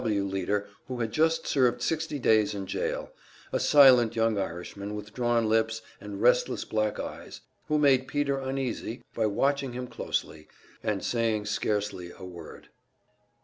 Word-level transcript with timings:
W. 0.01 0.19
W. 0.23 0.33
leader 0.33 0.65
who 0.87 0.99
had 0.99 1.11
just 1.11 1.45
served 1.45 1.83
sixty 1.83 2.17
days 2.17 2.55
in 2.55 2.65
jail, 2.65 3.11
a 3.53 3.59
silent 3.59 4.15
young 4.15 4.35
Irishman 4.35 4.95
with 4.95 5.13
drawn 5.13 5.47
lips 5.47 5.83
and 5.99 6.19
restless 6.19 6.65
black 6.65 6.99
eyes, 6.99 7.41
who 7.67 7.77
made 7.77 8.07
Peter 8.07 8.39
uneasy 8.39 9.03
by 9.13 9.27
watching 9.27 9.73
him 9.73 9.85
closely 9.85 10.47
and 10.81 11.05
saying 11.05 11.45
scarcely 11.45 12.11
a 12.17 12.25
word. 12.25 12.69